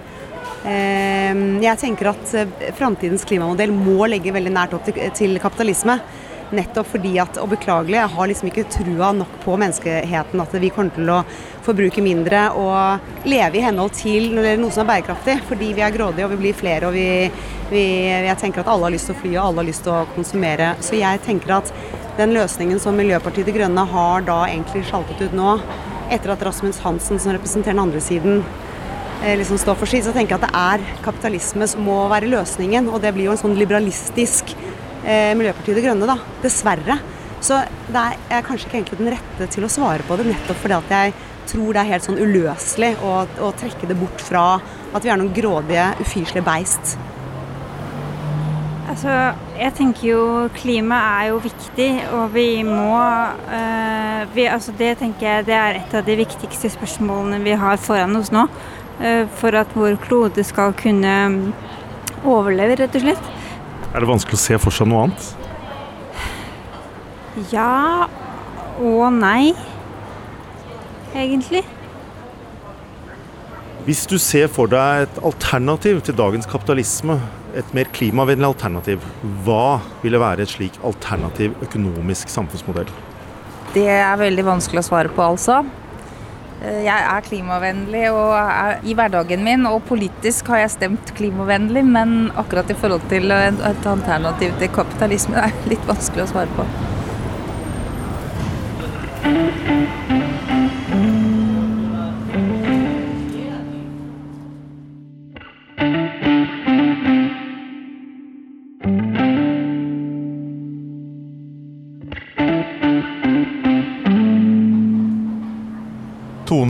[0.65, 5.99] Ehm, jeg tenker at eh, framtidens klimamodell må legge veldig nært opp til kapitalisme.
[6.55, 10.41] Nettopp fordi at, og beklagelig, jeg har liksom ikke trua nok på menneskeheten.
[10.41, 11.19] At vi kommer til å
[11.67, 15.43] forbruke mindre og leve i henhold til noe som er bærekraftig.
[15.51, 17.29] Fordi vi er grådige og vi blir flere og vi,
[17.69, 17.85] vi,
[18.31, 20.07] jeg tenker at alle har lyst til å fly og alle har lyst til å
[20.17, 20.73] konsumere.
[20.85, 21.75] Så jeg tenker at
[22.19, 25.57] den løsningen som Miljøpartiet De Grønne har da egentlig sjaltet ut nå,
[26.15, 28.45] etter at Rasmus Hansen, som representerer den andre siden,
[29.23, 32.31] eh, liksom står for sitt, så tenker jeg at det er kapitalisme som må være
[32.31, 32.89] løsningen.
[32.93, 34.55] Og det blir jo en sånn liberalistisk
[35.05, 36.19] eh, Miljøpartiet De Grønne, da.
[36.45, 37.01] Dessverre.
[37.45, 37.59] Så
[37.91, 40.63] det er, jeg er kanskje ikke egentlig den rette til å svare på det, nettopp
[40.63, 41.17] fordi at jeg
[41.51, 44.47] tror det er helt sånn uløselig å, å trekke det bort fra
[44.95, 46.95] at vi er noen grådige, ufyselige beist.
[48.95, 49.15] Altså,
[49.59, 55.27] jeg tenker jo klima er jo viktig, og vi må øh, vi, altså Det tenker
[55.27, 58.47] jeg det er et av de viktigste spørsmålene vi har foran oss nå.
[59.03, 61.17] Øh, for at vår klode skal kunne
[62.23, 63.35] overleve, rett og slett.
[63.91, 65.27] Er det vanskelig å se for seg noe annet?
[67.51, 68.07] Ja
[68.79, 69.57] og nei,
[71.19, 71.67] egentlig.
[73.89, 77.19] Hvis du ser for deg et alternativ til dagens kapitalisme,
[77.55, 79.05] et mer klimavennlig alternativ,
[79.47, 82.91] hva ville være et slik alternativ økonomisk samfunnsmodell?
[83.75, 85.63] Det er veldig vanskelig å svare på, altså.
[86.63, 92.31] Eh, jeg er klimavennlig er i hverdagen min, og politisk har jeg stemt klimavennlig, men
[92.41, 96.69] akkurat i forhold til et alternativ til kapitalisme er det litt vanskelig å svare på.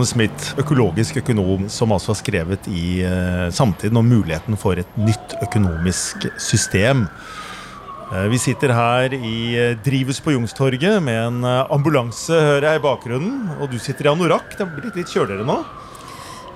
[0.08, 5.36] Smith, økologisk økonom, som altså har skrevet i uh, samtiden om muligheten for et nytt
[5.44, 7.04] økonomisk system.
[8.10, 12.84] Uh, vi sitter her i uh, drivhus på Youngstorget med en ambulanse, hører jeg i
[12.86, 13.38] bakgrunnen.
[13.58, 14.56] Og du sitter i anorakk.
[14.56, 15.60] Det har blitt litt kjøligere nå.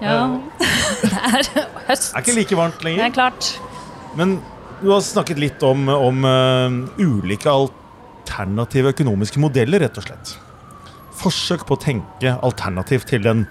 [0.02, 0.18] Ja.
[1.04, 1.52] det er
[1.88, 2.10] høst.
[2.10, 3.04] Det er ikke like varmt lenger.
[3.04, 3.52] Det er klart.
[4.18, 4.38] Men
[4.82, 6.28] du har snakket litt om, om
[6.98, 10.36] ulike alternative økonomiske modeller, rett og slett
[11.18, 13.44] forsøk på å tenke alternativt til den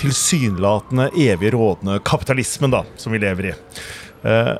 [0.00, 3.54] tilsynelatende evig rådende kapitalismen da, som vi lever i.
[4.24, 4.56] Uh,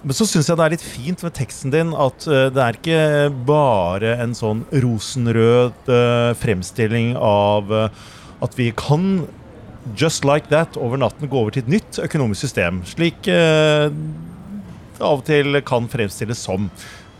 [0.00, 2.78] men så syns jeg det er litt fint med teksten din at uh, det er
[2.78, 3.02] ikke
[3.48, 7.74] bare en sånn rosenrød uh, fremstilling av
[8.40, 9.26] at vi kan
[9.96, 12.82] just like that over natten gå over til et nytt økonomisk system.
[12.88, 16.68] Slik det av og til kan fremstilles som.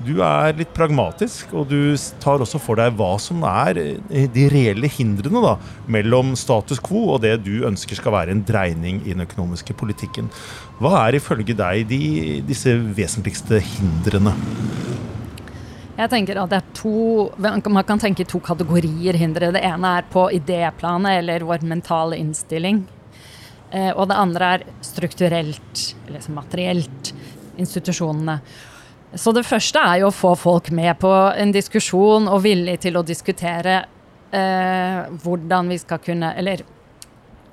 [0.00, 4.46] Du er litt pragmatisk, og du tar også for deg hva som er eh, de
[4.48, 5.56] reelle hindrene da,
[5.92, 10.30] mellom status quo og det du ønsker skal være en dreining i den økonomiske politikken.
[10.80, 12.00] Hva er ifølge deg de,
[12.48, 14.32] disse vesentligste hindrene?
[16.00, 16.94] Jeg tenker at det er to,
[17.36, 19.52] Man kan tenke to kategorier hindre.
[19.52, 22.86] Det ene er på idéplanet, eller vår mentale innstilling.
[23.68, 27.12] Eh, og det andre er strukturelt, eller materielt.
[27.60, 28.40] Institusjonene.
[29.14, 32.98] Så det første er jo å få folk med på en diskusjon og villig til
[33.00, 33.80] å diskutere
[34.30, 36.62] eh, hvordan vi skal kunne Eller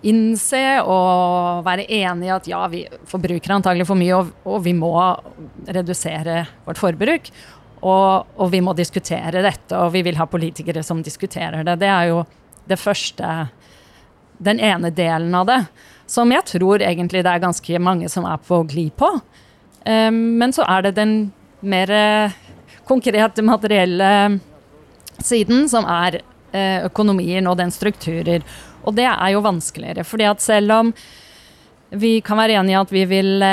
[0.07, 4.75] innse og være enig i at ja, vi forbruker antagelig for mye, og, og vi
[4.77, 4.93] må
[5.65, 7.31] redusere vårt forbruk.
[7.77, 11.79] Og, og, vi må diskutere dette, og vi vil ha politikere som diskuterer det.
[11.81, 12.23] Det er jo
[12.69, 13.47] det første
[14.37, 15.61] Den ene delen av det.
[16.05, 19.09] Som jeg tror egentlig det er ganske mange som er på glid på.
[19.87, 22.39] Um, men så er det den mer uh,
[22.87, 24.39] konkrete, materielle
[25.17, 28.45] siden, som er uh, økonomien og den strukturer.
[28.87, 30.03] Og det er jo vanskeligere.
[30.03, 30.93] fordi at selv om
[31.89, 33.43] vi kan være enige i at vi vil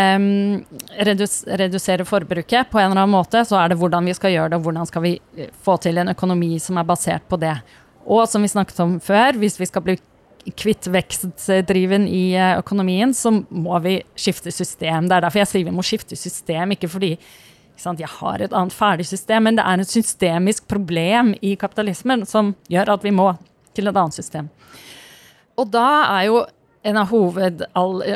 [1.07, 4.51] redus redusere forbruket på en eller annen måte, så er det hvordan vi skal gjøre
[4.51, 7.55] det, og hvordan skal vi eh, få til en økonomi som er basert på det.
[8.05, 9.97] Og som vi snakket om før, hvis vi skal bli
[10.61, 15.09] kvitt vekstdriven i eh, økonomien, så må vi skifte system.
[15.09, 17.15] Det er derfor jeg sier vi må skifte system, ikke fordi
[17.77, 22.55] jeg har et annet ferdig system, men det er et systemisk problem i kapitalismen som
[22.71, 23.33] gjør at vi må
[23.75, 24.49] til et annet system.
[25.59, 26.45] Og da er jo
[26.85, 27.65] en av hoved,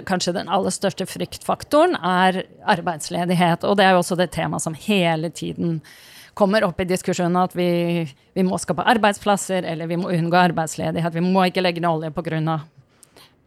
[0.08, 3.64] kanskje den aller største fryktfaktoren er arbeidsledighet.
[3.64, 5.78] Og det er jo også det temaet som hele tiden
[6.38, 8.04] kommer opp i diskusjonen at vi,
[8.36, 11.16] vi, må skape arbeidsplasser, eller vi må unngå arbeidsledighet.
[11.16, 12.58] Vi må ikke legge ned olje pga.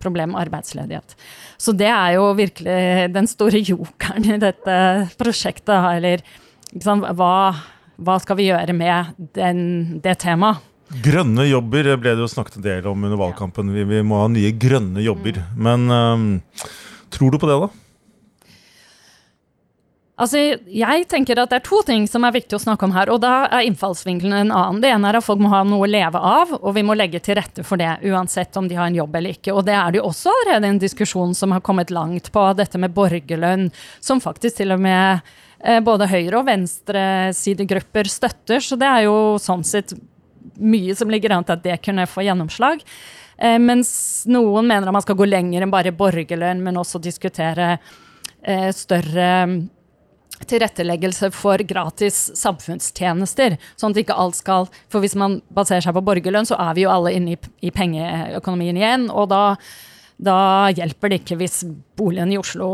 [0.01, 1.15] Problemet med arbeidsledighet.
[1.61, 4.77] Så det er jo virkelig den store jokeren i dette
[5.19, 5.77] prosjektet.
[5.95, 6.25] Eller
[6.81, 7.31] hva,
[7.97, 9.63] hva, skal vi gjøre med den,
[10.03, 10.67] det temaet?
[11.01, 13.69] Grønne jobber ble det jo snakket en del om under valgkampen.
[13.71, 15.39] Vi, vi må ha nye grønne jobber.
[15.39, 15.61] Mm.
[15.67, 16.25] Men um,
[17.13, 17.69] tror du på det, da?
[20.21, 20.37] Altså,
[20.69, 23.09] jeg tenker at Det er to ting som er viktig å snakke om her.
[23.09, 24.81] og Da er innfallsvinkelen en annen.
[24.81, 27.21] Det ene er at folk må ha noe å leve av, og vi må legge
[27.23, 27.97] til rette for det.
[28.05, 29.55] Uansett om de har en jobb eller ikke.
[29.55, 32.77] Og Det er det jo også allerede en diskusjon som har kommet langt på, dette
[32.77, 33.71] med borgerlønn.
[33.99, 35.21] Som faktisk til og med
[35.63, 38.61] eh, både høyre- og venstresidegrupper støtter.
[38.61, 39.95] Så det er jo sånn sett
[40.61, 42.85] mye som ligger an til at det kunne få gjennomslag.
[43.41, 47.79] Eh, mens noen mener at man skal gå lenger enn bare borgerlønn, men også diskutere
[48.45, 49.31] eh, større
[50.49, 53.57] tilretteleggelse for gratis samfunnstjenester.
[53.79, 56.85] Sånn at ikke alt skal For hvis man baserer seg på borgerlønn, så er vi
[56.85, 59.09] jo alle inne i, i pengeøkonomien igjen.
[59.13, 59.43] Og da
[60.21, 61.63] da hjelper det ikke hvis
[61.97, 62.67] boligen i Oslo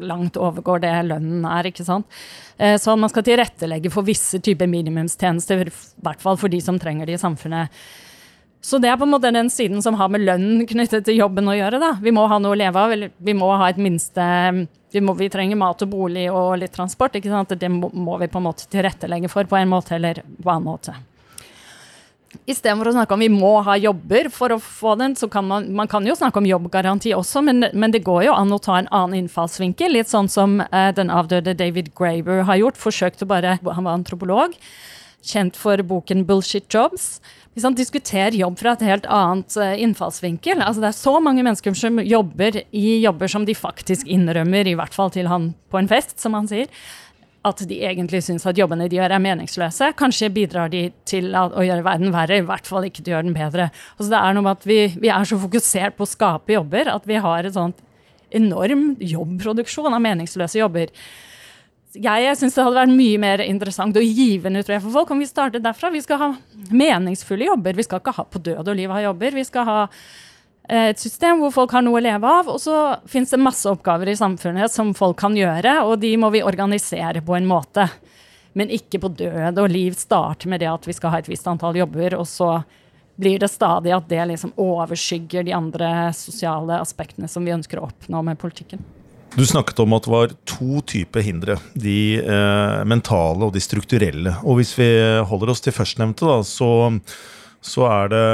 [0.00, 1.68] langt overgår det lønnen er.
[1.68, 2.08] ikke sant?
[2.56, 6.80] Eh, så man skal tilrettelegge for visse typer minimumstjenester, i hvert fall for de som
[6.80, 7.74] trenger det i samfunnet.
[8.64, 11.46] Så det er på en måte den siden som har med lønn knyttet til jobben
[11.46, 11.78] å gjøre.
[11.78, 11.92] da.
[12.02, 14.24] Vi må ha noe å leve av, vi må ha et minste
[14.92, 17.16] Vi, må, vi trenger mat og bolig og litt transport.
[17.18, 17.52] ikke sant?
[17.60, 20.68] Det må, må vi på en måte tilrettelegge for på en måte eller på annen
[20.68, 20.96] måte.
[22.48, 25.70] Istedenfor å snakke om vi må ha jobber for å få den, så kan man,
[25.76, 28.78] man kan jo snakke om jobbgaranti også, men, men, det går jo an å ta
[28.78, 29.92] en annen innfallsvinkel.
[29.96, 32.80] Litt sånn som eh, den avdøde David Graver har gjort.
[32.80, 34.56] Forsøkte bare Han var antropolog,
[35.24, 37.20] kjent for boken 'Bullshit Jobs'.
[37.58, 41.74] Han diskuterer jobb fra et helt annet uh, innfallsvinkel altså Det er så mange mennesker
[41.74, 45.90] som jobber i jobber som de faktisk innrømmer, i hvert fall til han på en
[45.90, 46.70] fest, som han sier
[47.46, 49.92] at de egentlig syns at jobbene de gjør, er meningsløse.
[49.98, 53.28] Kanskje bidrar de til å gjøre verden verre, i hvert fall ikke til å gjøre
[53.28, 53.68] den bedre.
[53.96, 56.90] Altså det er noe med at vi, vi, er så fokusert på å skape jobber
[56.92, 57.80] at vi har et sånt
[58.34, 60.92] enorm jobbproduksjon av meningsløse jobber.
[61.96, 65.12] Jeg, jeg syns det hadde vært mye mer interessant og givende tror jeg, for folk
[65.14, 65.88] om vi startet derfra.
[65.94, 66.30] Vi skal ha
[66.68, 67.78] meningsfulle jobber.
[67.78, 69.38] Vi skal ikke ha på død og liv ha jobber.
[69.38, 69.78] Vi skal ha
[70.68, 72.50] Eh, et system hvor folk har noe å leve av.
[72.52, 72.76] Og så
[73.08, 77.24] fins det masse oppgaver i samfunnet som folk kan gjøre, og de må vi organisere
[77.24, 77.88] på en måte.
[78.58, 81.48] Men ikke på død og liv starte med det at vi skal ha et visst
[81.48, 82.58] antall jobber, og så
[83.18, 87.88] blir det stadig at det liksom overskygger de andre sosiale aspektene som vi ønsker å
[87.88, 88.84] oppnå med politikken.
[89.36, 91.58] Du snakket om at det var to typer hindre.
[91.78, 94.36] De eh, mentale og de strukturelle.
[94.42, 94.88] Og hvis vi
[95.28, 96.70] holder oss til førstnevnte, da, så
[97.64, 98.26] så er det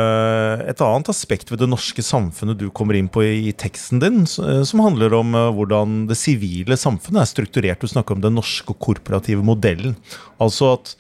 [0.75, 4.63] et annet aspekt ved det norske samfunnet du kommer inn på i, teksten din, eh,
[4.69, 7.81] som handler om eh, hvordan det sivile samfunnet er strukturert.
[7.81, 9.97] Du snakker om den norske korporative modellen.
[10.43, 10.95] Altså at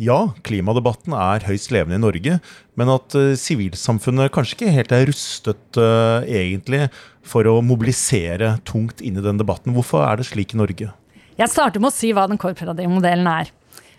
[0.00, 2.38] ja, klimadebatten er høyst levende i Norge,
[2.80, 6.86] men at uh, sivilsamfunnet kanskje ikke helt er rustet uh, egentlig
[7.26, 9.74] for å mobilisere tungt inn i den debatten.
[9.76, 10.92] Hvorfor er det slik i Norge?
[11.38, 13.52] Jeg starter med å si hva den korporative modellen er.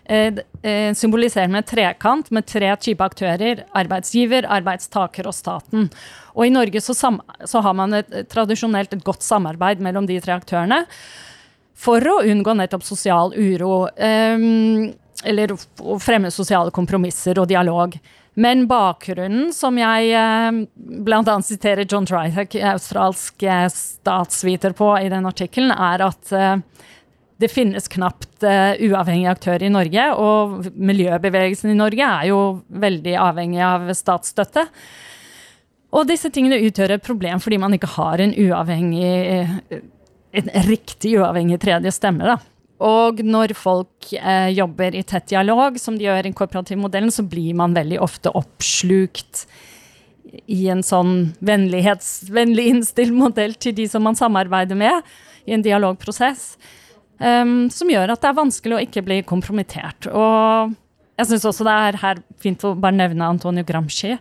[0.06, 3.64] Eh, eh, symboliserer med trekant med tre typer aktører.
[3.72, 5.88] Arbeidsgiver, arbeidstaker og staten.
[6.36, 10.36] Og i Norge så, så har man et, tradisjonelt et godt samarbeid mellom de tre
[10.36, 10.84] aktørene
[11.84, 13.88] for å unngå nettopp sosial uro.
[13.98, 14.92] Um,
[15.24, 17.96] eller å fremme sosiale kompromisser og dialog.
[18.34, 20.64] Men bakgrunnen, som jeg eh,
[21.06, 21.36] bl.a.
[21.46, 26.58] siterer John Trythack, australsk statsviter, på i den artikkelen, er at eh,
[27.42, 32.38] det finnes knapt uavhengige aktører i Norge, og miljøbevegelsen i Norge er jo
[32.70, 34.64] veldig avhengig av statsstøtte.
[35.94, 39.82] Og disse tingene utgjør et problem fordi man ikke har en uavhengig,
[40.40, 42.32] en riktig uavhengig tredje stemme.
[42.32, 42.38] Da.
[42.82, 47.54] Og når folk eh, jobber i tett dialog, som de gjør i kooperativmodellen, så blir
[47.58, 49.46] man veldig ofte oppslukt
[50.50, 55.04] i en sånn vennlig innstilt modell til de som man samarbeider med,
[55.46, 56.56] i en dialogprosess.
[57.20, 60.10] Um, som gjør at det er vanskelig å ikke bli kompromittert.
[60.10, 60.74] Og
[61.20, 64.18] jeg syns også det er her fint å bare nevne Antonio Gramsci.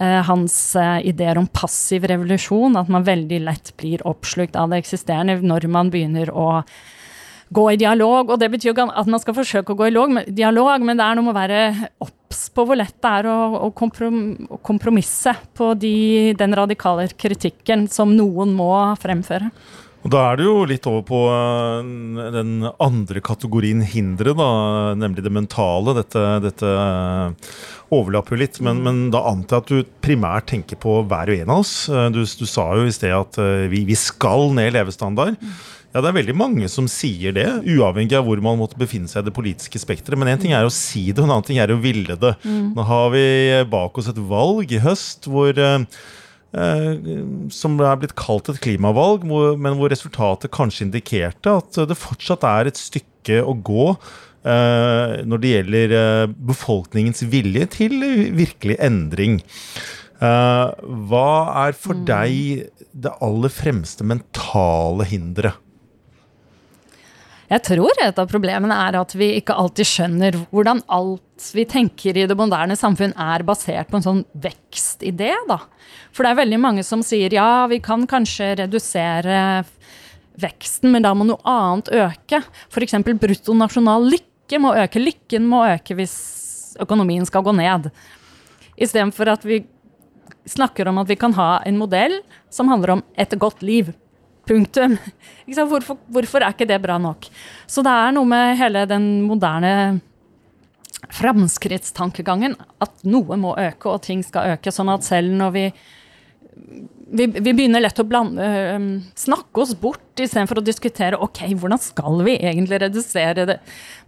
[0.00, 4.80] Uh, hans uh, ideer om passiv revolusjon, at man veldig lett blir oppslukt av det
[4.82, 6.62] eksisterende når man begynner å
[7.52, 8.32] gå i dialog.
[8.32, 11.18] Og det betyr jo at man skal forsøke å gå i dialog, men det er
[11.18, 11.62] noe med å være
[12.04, 13.38] obs på hvor lett det er å,
[13.68, 14.18] å, komprom,
[14.50, 15.94] å kompromisse på de,
[16.38, 19.52] den radikale kritikken som noen må fremføre.
[20.02, 24.48] Og Da er det jo litt over på eh, den andre kategorien hindre, da,
[24.98, 25.94] nemlig det mentale.
[26.00, 27.52] Dette, dette eh,
[27.94, 31.44] overlapper jo litt, men, men, da antar jeg at du primært tenker på hver og
[31.44, 31.76] en av oss.
[31.86, 33.38] Eh, du, du sa jo i sted at
[33.70, 35.38] vi, vi skal ned levestandard.
[35.92, 39.26] Ja, det er veldig mange som sier det, uavhengig av hvor man måtte befinne seg
[39.26, 40.16] i det politiske spekteret.
[40.16, 42.32] Men én ting er å si det, og en annen ting er å ville det.
[42.46, 42.72] Mm.
[42.78, 43.26] Nå har vi
[43.68, 45.84] bak oss et valg i høst hvor eh,
[47.52, 52.70] som er blitt kalt et klimavalg, men hvor resultatet kanskje indikerte at det fortsatt er
[52.70, 57.98] et stykke å gå eh, når det gjelder eh, befolkningens vilje til
[58.36, 59.42] virkelig endring.
[60.22, 60.68] Eh,
[61.08, 61.28] hva
[61.66, 62.06] er for mm.
[62.08, 65.60] deg det aller fremste mentale hinderet?
[67.52, 72.16] Jeg tror et av problemene er at vi ikke alltid skjønner hvordan alt vi tenker
[72.16, 75.58] i det moderne samfunn er basert på en sånn vekstidé, da.
[76.16, 79.42] For det er veldig mange som sier ja, vi kan kanskje redusere
[80.40, 82.40] veksten, men da må noe annet øke.
[82.72, 82.96] F.eks.
[83.20, 85.02] bruttonasjonal lykke må øke.
[85.02, 86.16] Lykken må øke hvis
[86.80, 87.90] økonomien skal gå ned.
[88.80, 89.60] Istedenfor at vi
[90.48, 92.16] snakker om at vi kan ha en modell
[92.48, 93.92] som handler om et godt liv.
[94.48, 94.96] Punktum.
[95.52, 97.26] Hvorfor, hvorfor, er ikke det bra nok?
[97.70, 100.00] Så det er noe med hele den moderne
[101.12, 104.72] framskrittstankegangen at noe må øke, og ting skal øke.
[104.72, 105.66] Sånn at selv når vi
[107.12, 108.84] vi, vi begynner lett å blande, øh,
[109.18, 113.58] snakke oss bort istedenfor å diskutere ok, hvordan skal vi egentlig redusere det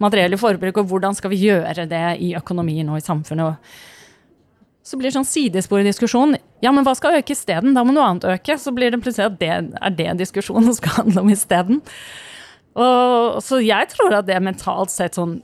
[0.03, 3.53] materielle forbruket, og hvordan skal vi gjøre det i økonomien og i samfunnet.
[3.53, 3.94] Og
[4.85, 6.37] så blir det sånn sidespor i diskusjonen.
[6.61, 7.73] Ja, men hva skal øke isteden?
[7.77, 8.59] Da må noe annet øke.
[8.61, 11.81] Så blir det plutselig at det er det diskusjonen skal handle om isteden.
[12.75, 15.39] Så jeg tror at det er mentalt sett sånn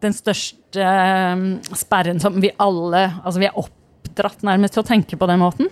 [0.00, 1.44] den største um,
[1.76, 5.68] sperren som vi alle Altså vi er oppdratt nærmest til å tenke på den måten.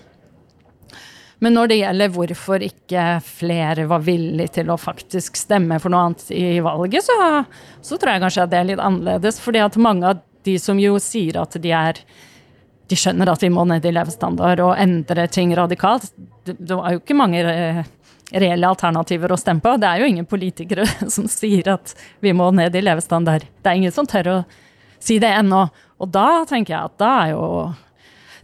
[1.41, 6.09] Men når det gjelder hvorfor ikke flere var villige til å faktisk stemme for noe
[6.09, 7.45] annet i valget, så,
[7.81, 9.39] så tror jeg kanskje at det er litt annerledes.
[9.41, 12.03] fordi at mange av de som jo sier at de er
[12.89, 16.09] de skjønner at vi må ned i levestandard og endre ting radikalt.
[16.45, 17.83] Det, det var jo ikke mange eh,
[18.33, 19.75] reelle alternativer å stemme på.
[19.81, 23.45] Det er jo ingen politikere som sier at vi må ned i levestandard.
[23.45, 24.39] Det er ingen som tør å
[24.99, 25.67] si det ennå.
[25.99, 27.45] Og da tenker jeg at da er jo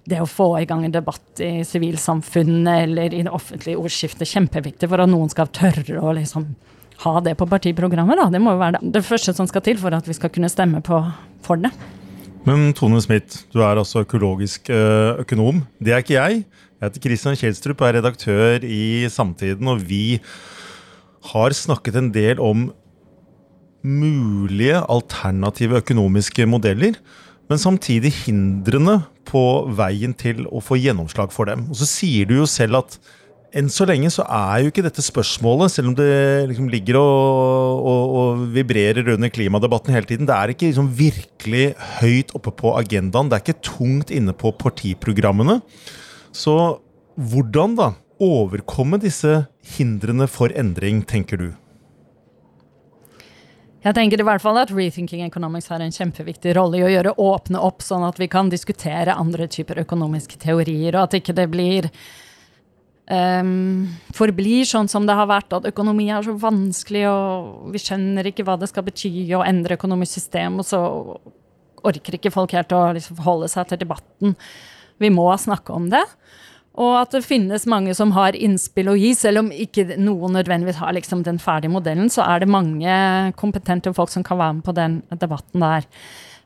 [0.05, 4.89] det å få i gang en debatt i sivilsamfunnet eller i det offentlige ordskiftet kjempeviktig
[4.91, 6.51] for at noen skal tørre å liksom
[7.05, 8.21] ha det på partiprogrammet.
[8.21, 8.29] Da.
[8.31, 10.83] Det må jo være det, første som skal til for at vi skal kunne stemme
[10.85, 11.01] på
[11.45, 11.73] for det.
[12.45, 15.63] Men Tone Smith, du er altså økologisk eh, økonom.
[15.81, 16.43] Det er ikke jeg.
[16.45, 19.71] Jeg heter Christian Kjelstrup og er redaktør i Samtiden.
[19.73, 20.19] Og vi
[21.31, 22.67] har snakket en del om
[23.85, 27.01] mulige alternative økonomiske modeller.
[27.49, 29.45] Men samtidig hindrene på
[29.77, 31.65] veien til å få gjennomslag for dem.
[31.73, 32.99] Og så sier du jo selv at
[33.55, 36.11] enn så lenge så er jo ikke dette spørsmålet, selv om det
[36.51, 41.67] liksom ligger og, og, og, vibrerer under klimadebatten hele tiden, det er ikke liksom virkelig
[42.01, 43.31] høyt oppe på agendaen.
[43.31, 45.61] Det er ikke tungt inne på partiprogrammene.
[46.35, 46.55] Så
[47.15, 49.45] hvordan da overkomme disse
[49.77, 51.53] hindrene for endring, tenker du?
[53.85, 57.19] Jeg tenker i hvert fall at Rethinking Economics har en kjempeviktig rolle i å gjøre
[57.21, 61.51] åpne opp, sånn at vi kan diskutere andre typer økonomiske teorier, og at ikke det
[61.53, 61.91] blir
[63.11, 68.31] um, forblir sånn som det har vært, at økonomi er så vanskelig, og vi skjønner
[68.31, 70.83] ikke hva det skal bety å endre økonomisk system, og så
[71.85, 74.37] orker ikke folk helt å liksom holde seg til debatten.
[75.03, 76.05] Vi må snakke om det.
[76.75, 80.81] Og at det finnes mange som har innspill å gi, selv om ikke noen nødvendigvis
[80.81, 82.97] har liksom den ferdige modellen, så er det mange
[83.39, 85.87] kompetente folk som kan være med på den debatten der.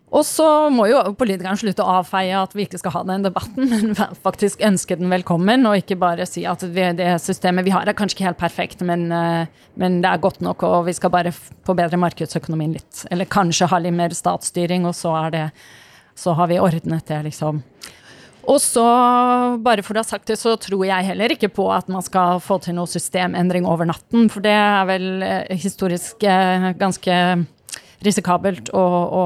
[0.08, 3.68] Og så må jo politikerne slutte å avfeie at vi ikke skal ha den debatten,
[3.72, 7.96] men faktisk ønske den velkommen, og ikke bare si at det systemet vi har er
[7.96, 11.34] kanskje ikke helt perfekt, men, eh, men, det er godt nok, og vi skal bare
[11.34, 13.04] forbedre markedsøkonomien litt.
[13.12, 15.50] Eller kanskje ha litt mer statsstyring, og så, det,
[16.16, 17.60] så har vi ordnet det, liksom.
[18.48, 18.86] Og så,
[19.60, 22.40] bare for å ha sagt det, så tror jeg heller ikke på at man skal
[22.40, 27.18] få til noe systemendring over natten, for det er vel eh, historisk eh, ganske
[28.06, 28.84] risikabelt å,
[29.20, 29.24] å,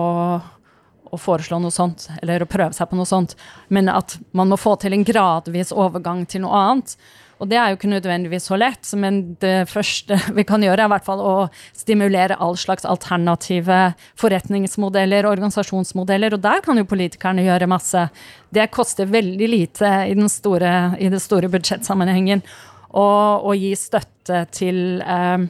[1.13, 3.37] å, foreslå noe sånt, eller å prøve seg på noe sånt.
[3.69, 6.97] Men at man må få til en gradvis overgang til noe annet.
[7.43, 10.91] Og det er jo ikke nødvendigvis så lett, men det første vi kan gjøre, er
[10.91, 11.37] i hvert fall å
[11.77, 13.81] stimulere all slags alternative
[14.21, 18.07] forretningsmodeller, organisasjonsmodeller, og der kan jo politikerne gjøre masse.
[18.55, 22.45] Det koster veldig lite i den store, i det store budsjettsammenhengen
[22.93, 25.49] å gi støtte til eh,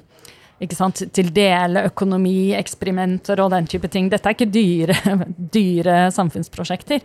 [0.63, 4.11] ikke sant, til deleøkonomi, eksperimenter og den type ting.
[4.13, 5.17] Dette er ikke dyre,
[5.57, 7.03] dyre samfunnsprosjekter.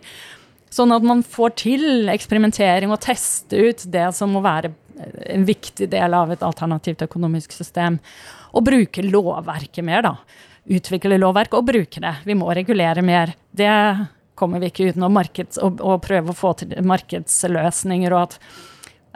[0.72, 4.74] Sånn at man får til eksperimentering og teste ut det som må være
[5.30, 7.98] en viktig del av et alternativt økonomisk system.
[8.52, 10.14] Og bruke lovverket mer, da.
[10.68, 12.14] Utvikle lovverk og bruke det.
[12.28, 13.32] Vi må regulere mer.
[13.50, 13.70] Det
[14.38, 15.18] kommer vi ikke utenom.
[15.18, 18.38] Og prøve å få til markedsløsninger og at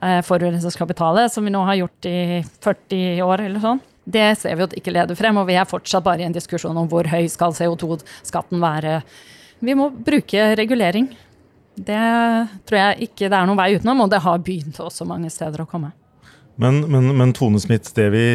[0.03, 2.19] eh, forurensningskapitalet, som vi nå har gjort i
[2.65, 5.39] 40 år eller sånn, det ser vi at ikke leder frem.
[5.39, 9.01] Og vi er fortsatt bare i en diskusjon om hvor høy skal CO2-skatten være.
[9.63, 11.11] Vi må bruke regulering.
[11.73, 12.01] Det
[12.69, 15.63] tror jeg ikke det er noen vei utenom, og det har begynt også mange steder
[15.63, 15.93] å komme.
[16.61, 18.27] Men, men, men Tone Smith, det vi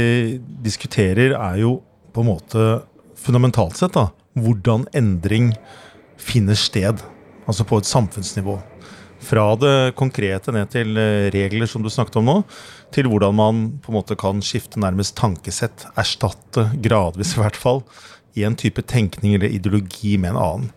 [0.66, 1.78] diskuterer er jo
[2.16, 2.64] på en måte
[3.20, 4.08] fundamentalt sett da,
[4.40, 5.52] hvordan endring
[6.18, 7.04] finner sted.
[7.48, 8.58] Altså på et samfunnsnivå.
[9.24, 12.38] Fra det konkrete ned til eh, regler som du snakket om nå,
[12.94, 15.88] til hvordan man på en måte kan skifte nærmest tankesett.
[15.98, 17.82] Erstatte, gradvis i hvert fall,
[18.38, 20.74] i en type tenkning eller ideologi med en annen.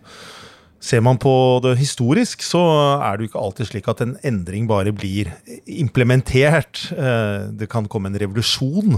[0.81, 1.31] Ser man på
[1.61, 2.59] det historisk, så
[3.05, 5.29] er det jo ikke alltid slik at en endring bare blir
[5.69, 6.87] implementert.
[6.95, 8.97] Eh, det kan komme en revolusjon,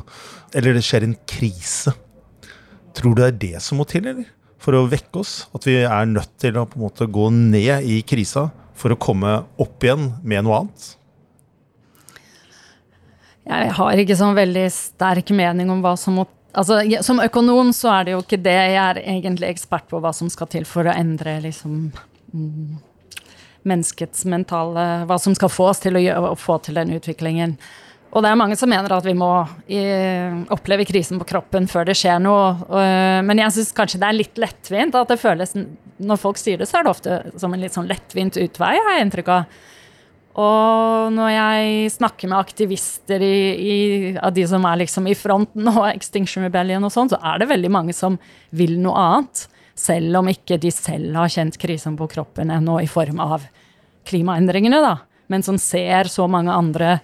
[0.56, 1.92] eller det skjer en krise.
[2.96, 4.32] Tror du det er det som må til, eller?
[4.64, 5.42] For å vekke oss?
[5.52, 8.48] At vi er nødt til å på en måte gå ned i krisa
[8.84, 10.92] for å komme opp igjen med noe annet?
[13.44, 17.90] Jeg har ikke sånn veldig sterk mening om hva som må Altså, som økonom så
[17.90, 18.54] er det jo ikke det.
[18.54, 21.88] Jeg er egentlig ekspert på hva som skal til for å endre liksom
[22.30, 22.76] mm,
[23.66, 27.56] menneskets mentale Hva som skal få oss til å, gjøre, å få til den utviklingen.
[28.14, 29.30] Og det er mange som mener at vi må
[29.66, 29.82] i,
[30.54, 32.52] oppleve krisen på kroppen før det skjer noe.
[32.70, 32.82] Og,
[33.26, 34.98] men jeg syns kanskje det er litt lettvint.
[34.98, 37.90] At det føles Når folk sier det, så er det ofte som en litt sånn
[37.90, 39.62] lettvint utvei, har jeg inntrykk av.
[40.44, 43.76] Og når jeg snakker med aktivister i, i,
[44.18, 47.52] av de som er liksom i fronten og Extinction Rebellion og sånn, så er det
[47.52, 48.18] veldig mange som
[48.50, 49.46] vil noe annet.
[49.78, 53.46] Selv om ikke de selv har kjent krisen på kroppen ennå i form av
[54.10, 54.96] klimaendringene, da.
[55.32, 56.98] Men som ser så mange andre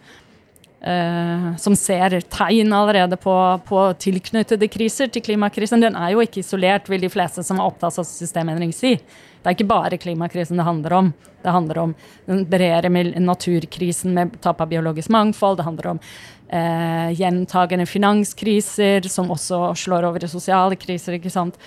[0.80, 3.34] Uh, som ser tegn allerede på,
[3.68, 5.82] på, tilknyttede kriser til klimakrisen.
[5.84, 8.94] Den er jo ikke isolert, vil de fleste som er opptatt av systemendring si.
[8.96, 11.12] Det er ikke bare klimakrisen det handler om.
[11.44, 11.96] Det handler om
[12.32, 15.60] den bredere naturkrisen med tap av biologisk mangfold.
[15.60, 21.20] Det handler om uh, gjentagende finanskriser som også slår over i sosiale kriser.
[21.20, 21.60] ikke sant?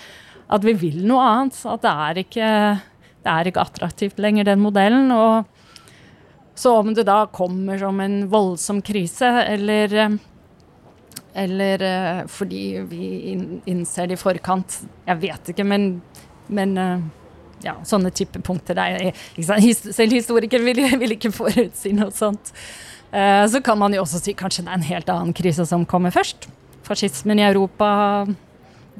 [0.49, 1.61] At vi vil noe annet.
[1.69, 2.51] At det er ikke,
[3.21, 5.13] det er ikke attraktivt lenger, den modellen.
[5.13, 5.52] og
[6.55, 10.15] så om det da kommer som en voldsom krise, eller, eh,
[11.33, 13.07] eller eh, fordi vi
[13.65, 16.01] innser det i forkant Jeg vet ikke, men,
[16.47, 17.05] men eh,
[17.65, 22.53] ja, sånne type punkter der, Selv historikere vil, vil, ikke forutsi noe sånt.
[23.13, 26.09] Så kan man jo også si kanskje det er en helt annen krise som kommer
[26.11, 26.47] først.
[26.83, 28.25] Fascismen i Europa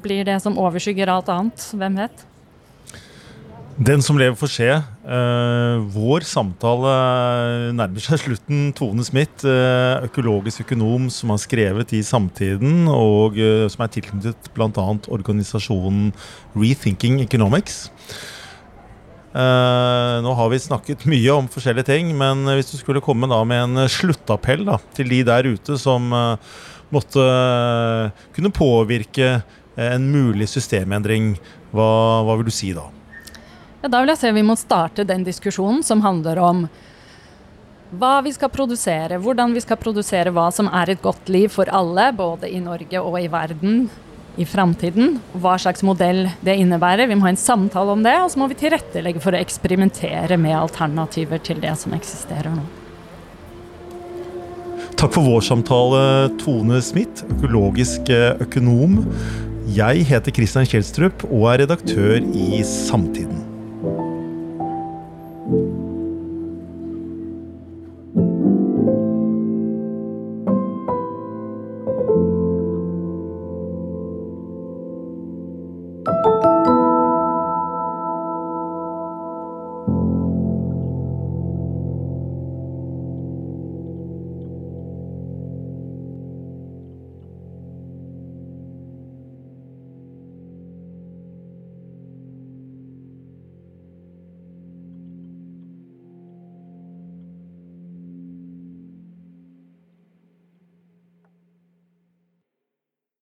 [0.00, 1.66] blir det som overskygger alt annet.
[1.74, 2.22] Hvem vet?
[3.74, 4.68] Den som lever, får se.
[5.02, 6.92] Uh, vår samtale
[7.74, 8.68] nærmer seg slutten.
[8.76, 14.52] Tone Smith, uh, økologisk økonom som har skrevet i Samtiden, og uh, som er tilknyttet
[14.54, 14.86] bl.a.
[15.10, 16.12] organisasjonen
[16.54, 17.88] Rethinking Economics.
[19.34, 23.64] nå har vi snakket mye om forskjellige ting, men hvis du skulle komme da med
[23.64, 26.06] en sluttappell da, til de der ute som
[26.94, 27.24] måtte
[28.36, 29.40] kunne påvirke
[29.74, 31.32] en mulig systemendring,
[31.74, 32.86] hva, hva vil du si da?
[33.84, 36.62] Ja, da vil jeg se vi må starte den diskusjonen som handler om
[38.00, 41.68] hva vi skal produsere, hvordan vi skal produsere hva som er et godt liv for
[41.68, 43.84] alle, både i Norge og i verden
[44.40, 45.20] i framtiden.
[45.36, 47.12] Hva slags modell det innebærer.
[47.12, 50.40] Vi må ha en samtale om det, og så må vi tilrettelegge for å eksperimentere
[50.40, 52.64] med alternativer til det som eksisterer nå.
[54.96, 56.04] Takk for vår samtale,
[56.40, 58.08] Tone Smith, økologisk
[58.48, 59.02] økonom.
[59.76, 63.52] Jeg heter Christian Kjelstrup og er redaktør i Samtiden.